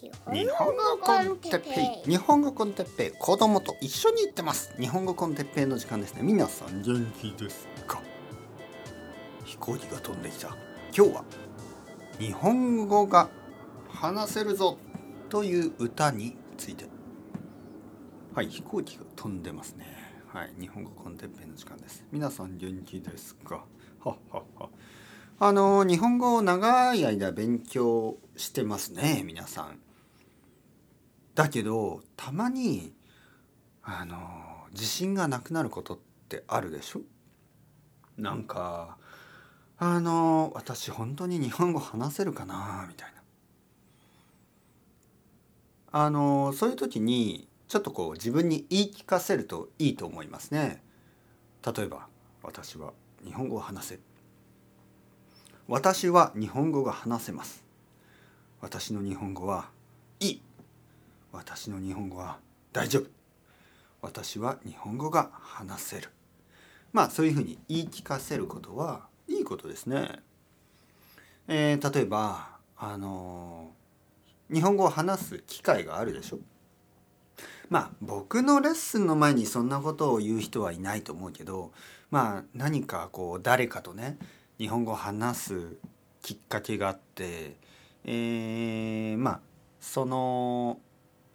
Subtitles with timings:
[0.00, 6.22] 日本語コンテッペイ日本語コンテッペイ子供と一緒に行ってます日本語コンテッペイの時間ですね。
[6.22, 8.00] 皆さん元気ですか？
[9.44, 10.56] 飛行機が飛んできた。
[10.96, 11.24] 今日は
[12.20, 13.28] 日本語が
[13.88, 14.78] 話せるぞ
[15.28, 16.86] という歌について。
[18.34, 19.86] はい飛行機が飛んでますね。
[20.28, 22.04] はい日本語コンテッペイの時間です。
[22.12, 23.64] 皆さん元気ですか？
[24.04, 24.68] ははは。
[25.40, 29.78] あの日本語を長い間勉強してますね皆さん。
[31.38, 32.92] だけどたまに
[33.84, 34.16] あの
[34.72, 35.98] 自信がなくなることっ
[36.28, 37.02] てあるでしょ？
[38.16, 38.96] なんか
[39.78, 42.86] あの私本当に日本語話せるかな？
[42.88, 43.22] みたいな。
[45.92, 50.82] あのそういう時にちょっとこう自分に言い聞かせるといいと思いますね。
[51.64, 52.08] 例えば
[52.42, 52.92] 私は
[53.24, 54.00] 日本語を話せる。
[55.68, 57.62] 私は日本語が話せます。
[58.60, 59.70] 私の日本語は
[61.32, 62.38] 私の日本語は
[62.72, 63.06] 大丈夫。
[64.00, 66.10] 私は日本語が話せる。
[66.92, 70.20] まあそういうふうに言い聞かせることはいいことですね。
[71.46, 73.70] えー、例えばあの
[74.52, 76.38] 日本語を話す機会があるでしょ。
[77.68, 81.72] まあ僕のレッスンの前にそんなことを言う人はいないと思うけど
[82.10, 84.16] まあ何かこう誰かとね
[84.58, 85.76] 日本語を話す
[86.22, 87.56] きっかけがあって、
[88.04, 89.40] えー、まあ
[89.80, 90.78] その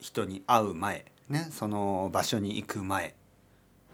[0.04, 3.16] 人に会う前ねその場所に行く前。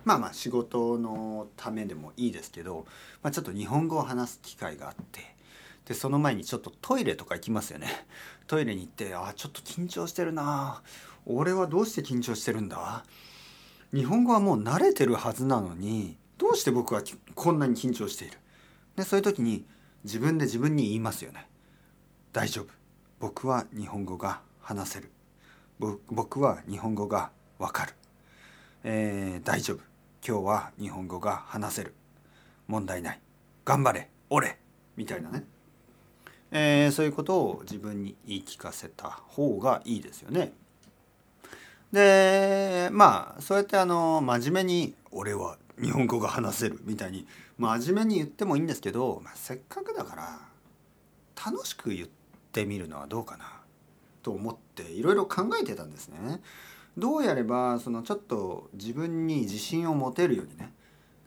[0.05, 2.87] まあまあ仕事のためでもいいですけど、
[3.21, 5.35] まあ、ちょっと日本語を話す機会があって
[5.85, 8.07] でその前にちょっとトイレとか行きますよね。
[8.47, 10.81] トイレに行ってあちょっと緊張してるな。
[11.27, 13.05] 俺はどうして緊張してるんだ？
[13.93, 17.03] 日本語はもう慣れてるはずなのにどうして僕は
[17.35, 18.37] こんなに緊張している？
[18.95, 19.63] でそういう時に
[20.03, 21.47] 自分で自分に言いますよね
[22.33, 22.67] 大丈夫。
[23.19, 25.11] 僕は日本語が話せる
[25.79, 27.93] 僕は日本語がわかる、
[28.83, 29.77] えー、大丈夫。
[30.27, 31.93] 今日は日本語が話せる。
[32.67, 33.19] 問題ない。
[33.63, 34.09] 頑張れ。
[34.29, 34.57] 俺
[34.97, 35.45] みたいなね、
[36.51, 40.51] えー、そういうことを自分に言い聞かせた方がいいですよね。
[41.93, 47.25] でまあそうやってあの真面目に「俺は日本語が話せる」みたいに
[47.57, 50.39] 真面目に言ってもいいんですけど、まあ、せっかくだから
[51.43, 52.07] 楽しく言っ
[52.51, 53.58] てみるのはどうかな。
[54.21, 56.41] と思っていろいろ考えてたんですね。
[56.97, 60.73] どうやればそのちょっと自分に自信を持てるようにね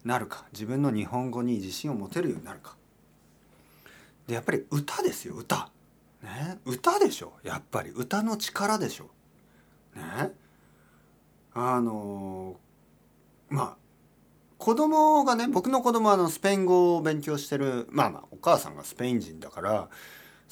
[0.05, 0.45] なるか。
[0.53, 2.77] 自分の日本語に自信を持てるようになるか。
[4.27, 5.71] でやっぱり歌ですよ歌。
[6.23, 6.59] ね。
[6.65, 7.35] 歌でしょ。
[7.43, 9.11] やっぱり歌の力でしょ。
[9.95, 10.33] ね。
[11.55, 12.57] あの
[13.49, 13.77] まあ
[14.59, 19.89] 子供がね僕の子供はあのスペイン語を勉強してるまあまあお母さんがスペイン人だから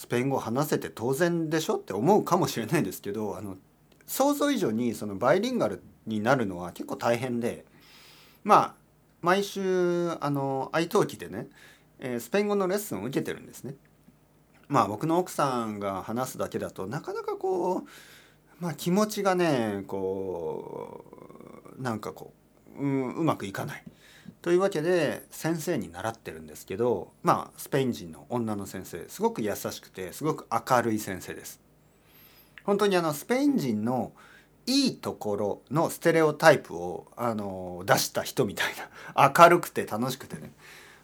[0.00, 3.59] スペイン語を話せて当然でしょって思うかもしれないですけどあの
[4.06, 7.66] 想像以上にそのバイリンガルになるのは結構大変で
[8.43, 8.75] まあ
[9.21, 11.49] 毎週あの愛登記でね、
[11.99, 13.75] えー、スペイン語のレッスンを受けてるんですね。
[14.69, 17.84] まあ僕の奥さんが話すだけだとなかなかこう、
[18.59, 21.05] まあ、気持ちがねこ
[21.78, 22.33] うなんかこ
[22.75, 23.84] う、うん、うまくいかない。
[24.43, 31.61] というわけで先生に習ってるんですけどまあスペイン人の女の先生すごく優しくてすごく明るい先生です。
[32.65, 34.12] 本当にあのスペイン人の
[34.67, 38.73] いいところのステレオタイプをあの出した人みたい
[39.15, 40.53] な明るくて楽しくてね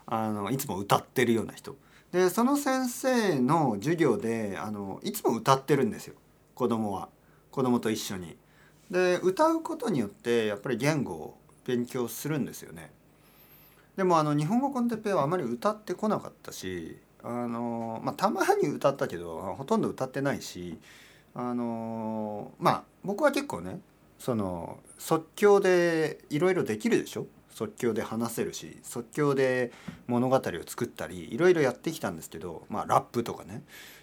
[0.07, 1.77] あのいつも歌ってるような人
[2.13, 6.15] でその先生の授業であのいつも歌ってるんですよ
[6.55, 7.09] 子供は
[7.51, 8.37] 子供と一緒に。
[8.91, 12.93] で歌うことによってやっぱり言語を勉強するんですよね。
[13.97, 20.79] でもあの日本語コンテッペはあまり歌ってこなかったしあの、まあ、たまに歌ったけどほとんど歌ってないし
[21.35, 23.81] あのまあ僕は結構ね
[24.19, 27.27] その即興でいろいろできるでしょ？
[27.51, 29.73] 即興で話せるし即興で
[30.07, 33.63] 物語を作ったりいろいろやってきたんですけどまあラップとかね。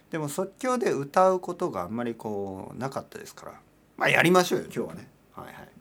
[0.09, 3.53] でも即興で歌うことがあんまりこうなかったですから。
[3.97, 5.07] まあやりましょうよ今日はね。
[5.35, 5.72] はいはい。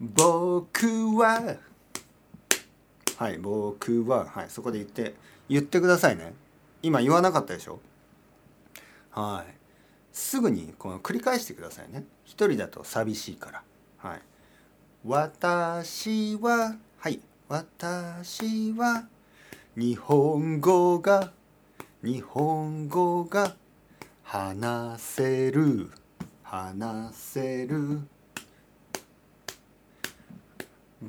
[0.00, 1.56] 僕は。
[3.16, 4.26] はい僕は。
[4.26, 5.14] はいそこで言って
[5.48, 6.34] 言ってくださいね。
[6.82, 7.80] 今言わなかったでしょ？
[9.10, 9.54] はい。
[10.12, 12.04] すぐにこの繰り返してくださいね。
[12.24, 13.62] 一人だと寂しいから。
[13.98, 14.22] はい。
[15.04, 17.20] 私ははい。
[17.48, 19.06] 私は
[19.76, 21.32] 日本語が
[22.02, 23.54] 日本語が
[24.24, 25.90] 話せる
[26.42, 28.00] 話せる。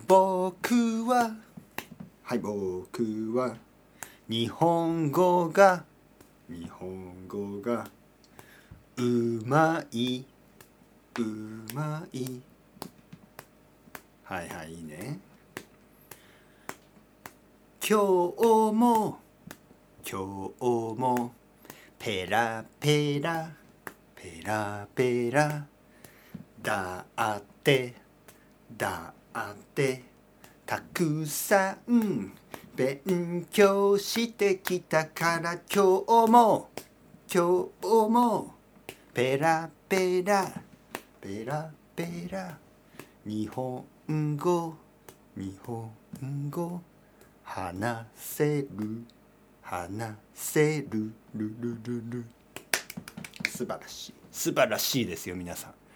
[0.05, 1.35] 僕は
[2.23, 3.55] はい僕は
[4.29, 5.85] 日本語が
[6.49, 7.87] 日本語が
[8.97, 9.01] う
[9.45, 10.23] まい
[11.19, 11.23] う
[11.73, 12.41] まい。
[14.23, 15.19] はいはいいいね。
[17.81, 19.19] 今日も
[20.09, 20.63] 今日
[20.99, 21.31] も
[21.97, 23.49] ペラペラ
[24.15, 25.65] ペラペラ
[26.61, 27.05] だ
[27.37, 27.93] って
[28.77, 29.16] だって。
[30.65, 32.33] たくさん
[32.75, 36.69] 勉強してきたから今日も
[37.31, 38.55] 今日も
[39.13, 40.51] ペラペラ
[41.21, 42.57] ペラペラ
[43.27, 43.85] 日本
[44.37, 44.75] 語
[45.35, 45.91] 日本
[46.49, 46.81] 語
[47.43, 49.03] 話せる
[49.61, 52.25] 話せるルルルル。
[53.47, 54.13] 素晴らしい。
[54.31, 55.86] 素晴らしいですよ皆さん。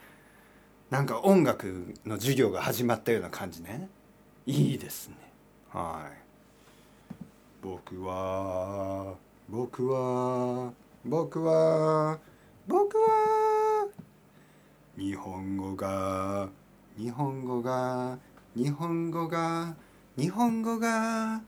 [0.91, 3.87] なんか音楽の授業が始まったような感じね。
[4.45, 5.15] いいですね。
[5.69, 6.17] はい。
[7.61, 9.13] 僕は
[9.47, 10.73] 僕は
[11.05, 12.19] 僕は
[12.67, 13.87] 僕は
[14.97, 16.49] 日本語が
[16.97, 18.19] 日本語が
[18.53, 19.73] 日本語が
[20.17, 21.41] 日本語が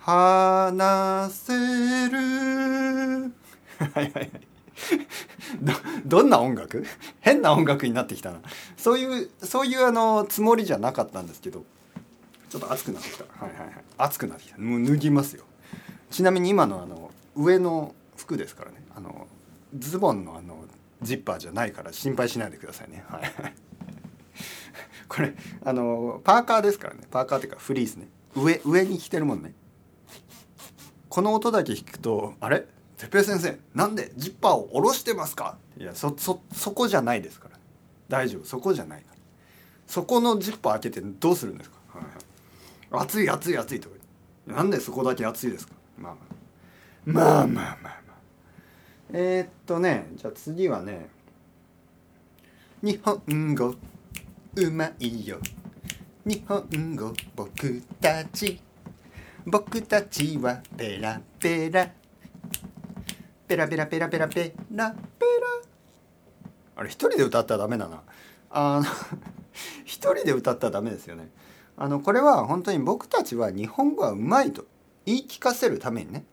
[0.00, 1.52] 話せ
[2.10, 2.18] る。
[3.78, 4.49] はいはいはい
[5.60, 5.72] ど
[6.06, 6.84] どんな音楽？
[7.20, 8.40] 変な音楽になってきたな。
[8.76, 11.64] そういうそういうあのつもりじゃなかったんですけど
[12.48, 13.24] ちょっと熱くなってきた。
[13.24, 13.74] はいはいはい。
[13.98, 14.58] 熱くなってきた。
[14.58, 15.44] もう脱ぎますよ。
[16.10, 18.82] ちなみに今のあの上の服ですからね。
[18.94, 19.26] あの
[19.78, 20.64] ズボンのあの
[21.02, 23.04] ジッパーじゃないから心配しないでくださいね。
[23.08, 23.32] はい。
[25.08, 25.34] これ
[25.64, 27.02] あのパーカーですからね。
[27.10, 28.08] パーカーっていうかフリースね。
[28.34, 29.54] 上上に着てるもんね。
[31.08, 32.66] この音だけ聞くとあれ？
[33.00, 35.56] 哲平先生なんでジッパーを下ろしてますか？
[35.78, 37.58] いやそそそこじゃないですから。
[38.10, 38.44] 大丈夫。
[38.44, 39.16] そこじゃないから。
[39.86, 43.96] そこのジッパー開けてどうするんですか、はいはい、暑い暑い暑いとか
[44.46, 45.72] なんでそこだけ暑いですか？
[45.96, 46.24] まあまあ。
[47.06, 47.96] まあまあまあまあ。
[49.14, 51.08] えー、っとねじゃあ次はね。
[52.82, 53.74] 日本語
[54.56, 55.38] うまいよ。
[56.26, 58.60] 日本語僕たち。
[59.46, 61.90] 僕たちはペラペラ。
[63.50, 65.70] ペラペラペラペラペラペラ。
[66.76, 68.02] あれ一人で歌ったらダメだな。
[68.48, 68.86] あの
[69.84, 71.30] 一人で歌ったらダメですよね。
[71.76, 74.66] あのこれは本当に僕たちは日本語はうまいと
[75.04, 76.24] 言い聞かせるためにね。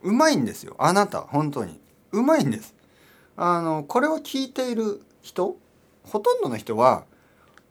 [0.00, 0.74] うまいんですよ。
[0.78, 1.78] あなた本当に。
[2.12, 2.74] うまいんです。
[3.36, 5.58] あのこれを聞いている人
[6.02, 7.04] ほとんどの人は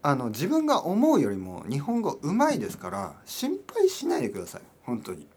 [0.03, 4.61] あの自分が思うよりも日本語うまいですから心配しないでください。
[4.83, 5.30] 本当に。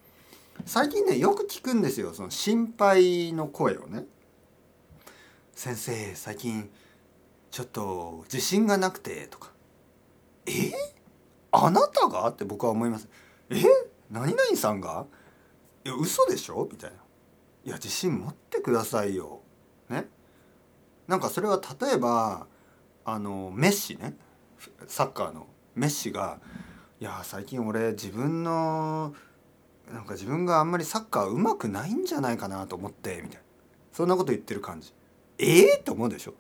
[0.65, 2.15] 最近ねよく聞くんですよ。
[2.15, 4.05] その心配の声をね。
[5.55, 6.71] 先生最近
[7.51, 9.53] ちょっと自信がなくてとか。
[10.47, 10.73] え？
[11.53, 12.29] あなたが？
[12.29, 13.09] って僕は思います。
[13.51, 13.63] え？
[14.11, 15.07] 何々さんが？
[15.85, 16.69] いや嘘でしょ？
[16.71, 16.97] みたいな。
[17.65, 19.43] いや自信持ってくださいよ。
[19.89, 20.07] ね？
[21.07, 22.47] なんかそれは例えば
[23.05, 24.17] あのメッシね。
[24.87, 26.41] サッカーのメッシが
[27.01, 29.15] 「いや最近俺自分の
[29.93, 33.45] なんか自分があんまりサッカーうまくないんじゃないかなと思って」みたいな。
[33.93, 34.93] そんなこと言ってる感じ。
[35.39, 36.35] ええー、と思うでしょ。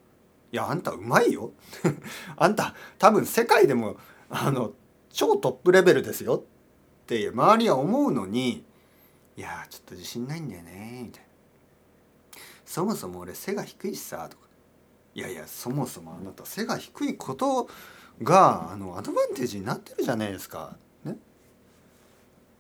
[0.50, 1.52] いやあんたうまいよ。
[2.36, 3.96] あんた多分世界でも
[4.28, 4.72] あの
[5.10, 6.44] 超トップレベルですよ。
[7.02, 8.64] って周りは思うのに
[9.36, 11.02] いやちょっと自信ないんだよね。
[11.04, 11.28] みたいな。
[12.64, 14.44] そもそも俺背が低いしさとか。
[15.14, 17.68] いやいやそもそもあなた背が低いこと
[18.22, 20.76] があのアドバンテージになってるじゃないですか。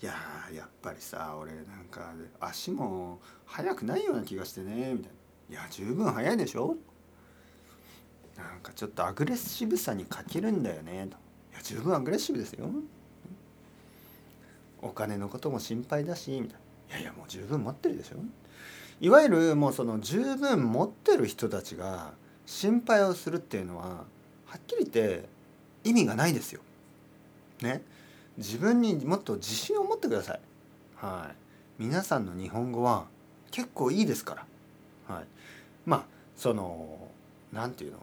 [0.02, 0.12] いや
[0.52, 5.12] やっぱりさ俺なんか足も速くないような気がしてねみたい
[5.50, 6.76] な「いや十分速いでしょ?」
[8.36, 11.16] なんかちょっとアグレッシブさに欠けるんだよねと
[11.52, 12.68] 「いや十分アグレッシブですよ」
[14.82, 16.60] お金のことも心配だしみたい
[16.90, 18.16] な「いやいやもう十分持ってるでしょ」
[19.00, 22.14] いわゆるもうその十分持ってる人たちが
[22.46, 24.04] 心配をするっていうのは
[24.46, 25.28] はっきり言って
[25.82, 26.60] 意味がないですよ。
[27.60, 27.82] ね。
[28.36, 30.40] 自分にもっと自信を持ってください。
[30.96, 31.30] は
[31.78, 33.06] い、皆さんの日本語は
[33.50, 34.46] 結構いいですか
[35.08, 35.14] ら。
[35.14, 35.24] はい、
[35.86, 36.04] まあ
[36.36, 37.10] その
[37.52, 37.98] 何て言うの？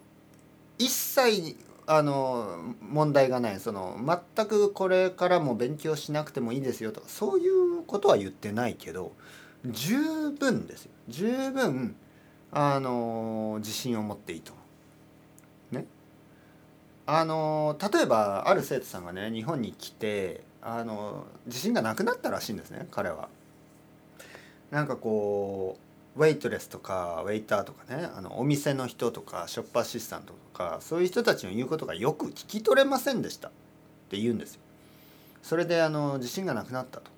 [0.78, 3.60] 一切あの問題がない。
[3.60, 3.98] その
[4.36, 9.12] 全くこれからも勉強しなくてもいいですよとかそういうことは言ってないけど
[9.66, 10.92] 十分ですよ。
[11.10, 11.96] 十分
[12.52, 14.54] あの自信を持っていいと
[15.72, 15.86] ね。
[17.14, 23.28] あの例えばある生徒さんがね日本に来てあの自信がなくなったらしいんですね彼は。
[24.70, 25.78] なんかこ
[26.16, 33.52] うウェイトレスとかウェイターとかねあのお店の人とかショップアシスタントとかそういう人たちの言うことがよく聞き取れませんでしたっ
[34.10, 34.62] て言うんですよ。
[35.44, 37.12] それであの自信がなくなったと。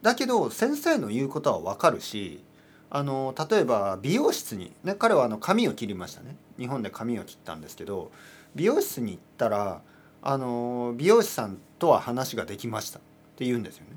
[0.00, 2.42] だけど先生の言うことは分かるし
[2.88, 8.10] あの例えば美容室に、ね、彼はあの髪を切りましたね日本で髪を切ったんですけど
[8.56, 9.82] 美容室に行ったら
[10.22, 13.02] あの美容師さんとは話ができましたっ
[13.36, 13.96] て言うんですよね。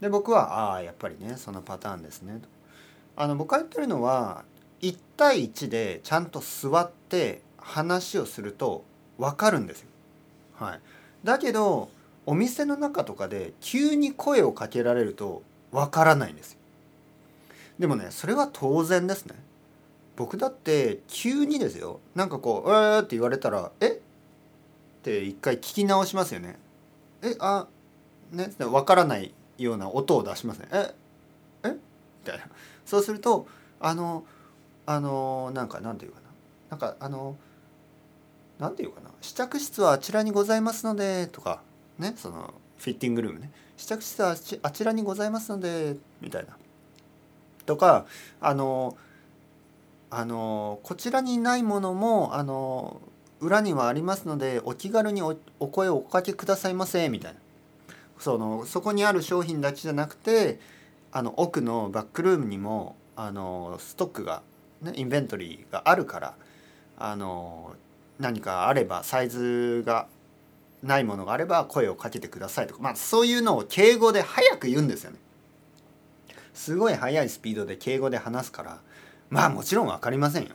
[0.00, 2.48] で僕はああやっぱりねそのパターンですねと。
[3.16, 4.44] あの僕が言ってるのは
[4.82, 8.84] 1対1でちゃんと座って話をすると
[9.18, 9.88] 分かるんですよ。
[10.56, 10.80] はい、
[11.24, 11.88] だけど
[12.26, 15.42] お店の中とかで急に声をかけられると
[15.72, 16.58] 分からないんですよ。
[17.78, 19.34] でもねそれは当然ですね。
[20.16, 23.88] 僕だって急にですよなんかこう「えー」って言われたら「え？
[23.88, 23.98] っ?」
[25.02, 26.58] て一回聞き直しますよね。
[27.22, 27.36] え？
[27.40, 27.66] あ？
[28.32, 28.52] ね？
[28.58, 30.68] 分からないような音を出しますね。
[30.72, 30.94] え
[31.64, 31.68] え？
[31.72, 31.78] み
[32.24, 32.44] たいな。
[32.86, 33.46] そうすると
[33.80, 34.24] あの
[34.86, 36.24] あのなんかなんていうかな。
[36.70, 37.36] なんかあの
[38.58, 39.10] なんていうかな。
[39.20, 41.60] 試着室はあちらにございますのでとか
[41.98, 42.14] ね？
[42.16, 43.50] そのフィッティングルームね。
[43.76, 46.56] 試着室はあちらにございますのでみたいな。
[47.66, 48.06] とか
[48.40, 48.96] あの
[50.10, 53.00] あのこちらにないものもあの
[53.40, 55.36] 裏にはありますのでお気軽にお
[55.68, 57.40] 声をおかけくださいませみたいな
[58.18, 60.60] そのそこにある商品だけじゃなくて
[61.12, 64.42] あの奥のバックルームにもあのストックが、
[64.82, 66.34] ね、インベントリーがあるから
[66.98, 67.74] あの
[68.18, 70.06] 何かあればサイズが
[70.82, 75.18] ないものがあれば声をかけてくださいとか、まあ、そういうのを敬語で早く言うんですよね。
[76.52, 78.80] すごい速いスピードで敬語で話すから
[79.30, 80.50] まあもちろん分かりませんよ。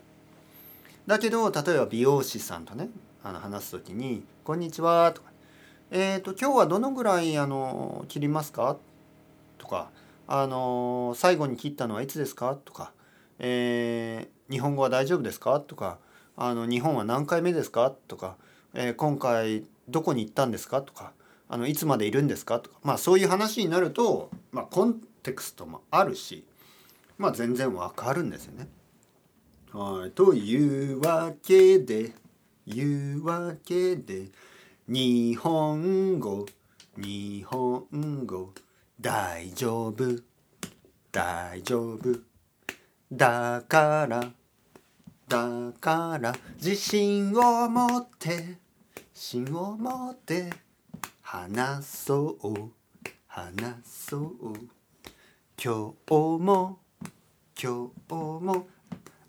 [1.07, 2.89] だけど例えば美容師さんとね
[3.23, 5.31] あの話す時に「こんにちは」とか
[5.91, 8.77] 「えっ、ー、と今日はどのぐらいあの切りますか?」
[9.57, 9.89] とか
[10.27, 12.91] 「あの最後に切ったのはいつですか?」とか、
[13.39, 15.97] えー「日本語は大丈夫ですか?」とか
[16.37, 18.35] 「あの日本は何回目ですか?」とか、
[18.73, 21.11] えー「今回どこに行ったんですか?」とか
[21.49, 26.45] 「あのいつまでいるんですか?」とかまあそういう話になると、まあ、コンテクストもあるし、
[27.19, 28.69] まあ、全然わかるんですよね。
[29.73, 32.13] はい、というわけで
[32.65, 34.29] いうわけで
[34.87, 36.45] 日本語
[36.97, 38.53] 日本語
[39.01, 40.15] 大丈夫
[41.11, 42.19] 大丈夫。
[43.11, 44.31] だから
[45.27, 48.57] だから自信を持って自
[49.13, 50.49] 信を持って
[51.21, 52.71] 話そう
[53.27, 54.53] 話そう。
[55.61, 56.79] 今日も
[57.61, 58.69] 今日も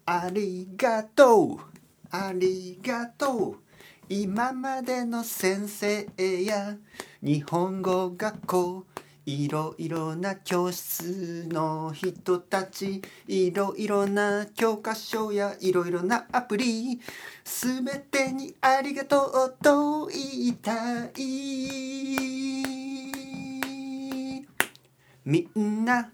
[0.07, 1.59] ありがとう。
[2.13, 3.57] ありがとう。
[4.09, 6.07] 今までの先生
[6.45, 6.77] や
[7.21, 8.87] 日本語学校
[9.27, 17.01] いろいろな教室の人たちいろいろな教科書やいろいろなアプリ
[17.45, 21.19] すべてにありがとうと言いたい。
[25.25, 26.13] みんな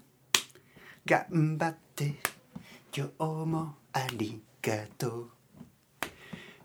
[1.05, 1.86] 頑張って。
[2.05, 5.29] 今日もありがとう。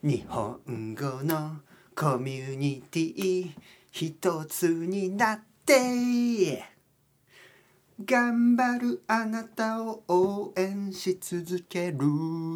[0.03, 1.57] 日本語の
[1.97, 3.51] コミュニティ
[3.91, 6.65] 一つになって。
[8.05, 11.99] 頑張るあなたを応援し続ける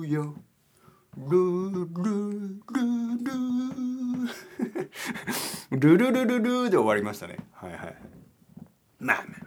[0.06, 0.34] よ。
[1.16, 2.76] ルルルル。
[5.70, 7.38] ルルルルルで終わりましたね。
[7.52, 7.96] はいはい。
[8.98, 9.46] まあまあまあ。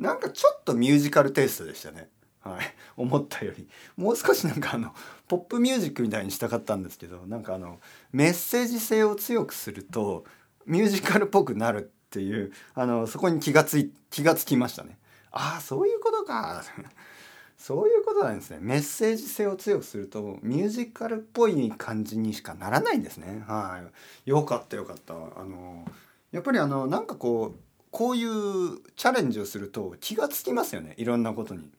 [0.00, 2.08] なんかちょっとミュージカルテイストでしたね
[2.42, 4.94] はい、 思ったよりもう少しなんかあの
[5.28, 7.80] ポップミュージックみたいにしたかったんですけどなんかあの
[8.12, 10.24] メッセージ性を強くすると
[10.66, 14.98] ミュージカルっぽくなるっていうあのそこに気がつい気がつきましたね。
[15.30, 16.62] ああそういうことか
[17.56, 18.58] そういうことなんですね。
[18.60, 23.44] メッセージ性を強くするとミュージカルっぽい感じにしかならないんですね。
[23.46, 23.82] は
[24.26, 24.30] い。
[24.30, 25.14] よかったよかった。
[25.14, 25.84] あの
[26.32, 27.60] やっぱりあのなんかこう
[27.92, 30.94] こういうチャレンジをすると気がつきますよね。
[30.96, 31.70] いろんなことに。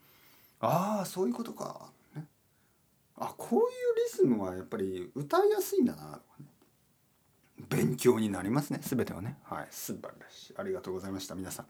[0.66, 2.26] ああそういうことか、ね、
[3.18, 6.22] あこういうリズムはやっぱり歌いやすいんだな
[7.70, 8.80] 勉強になりますね。
[8.82, 9.38] 全てはね。
[9.44, 9.68] はい。
[9.72, 10.54] 素晴らしい。
[10.58, 11.66] ありがとうございました皆さん。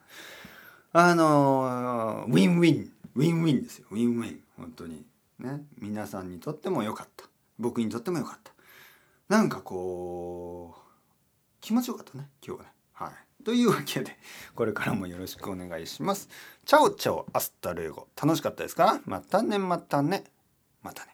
[0.94, 2.92] あのー、ウィンウィン。
[3.16, 3.88] ウィンウィンですよ。
[3.92, 4.40] ウィンウィン。
[4.58, 5.06] 本当に。
[5.40, 5.64] ね。
[5.80, 7.26] 皆さんにとっても良かった。
[7.60, 8.54] 僕にとっても良かった。
[9.30, 10.82] なんかこう
[11.62, 12.30] 気持ちよかったね。
[12.46, 12.72] 今日はね。
[12.94, 13.12] はい。
[13.44, 14.18] というわけで、
[14.56, 16.30] これからもよろしくお願いします。
[16.66, 18.08] Chao chao hasta luego。
[18.22, 19.02] 楽しかったですか？
[19.06, 20.24] またね、またね。
[20.82, 21.13] またね。